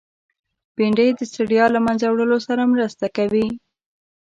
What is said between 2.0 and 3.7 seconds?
وړلو سره مرسته کوي